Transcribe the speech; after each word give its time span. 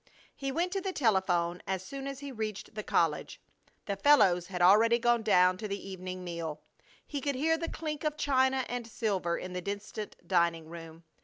He 0.35 0.51
went 0.51 0.71
to 0.73 0.81
the 0.81 0.93
telephone 0.93 1.61
as 1.67 1.85
soon 1.85 2.07
as 2.07 2.21
he 2.21 2.31
reached 2.31 2.73
the 2.73 2.81
college. 2.81 3.39
The 3.85 3.95
fellows 3.95 4.47
had 4.47 4.59
already 4.59 4.97
gone 4.97 5.21
down 5.21 5.57
to 5.59 5.67
the 5.67 5.77
evening 5.91 6.23
meal. 6.23 6.63
He 7.05 7.21
could 7.21 7.35
hear 7.35 7.55
the 7.55 7.69
clink 7.69 8.03
of 8.03 8.17
china 8.17 8.65
and 8.67 8.87
silver 8.87 9.37
in 9.37 9.53
the 9.53 9.61
distant 9.61 10.15
dining 10.27 10.69
room. 10.69 11.03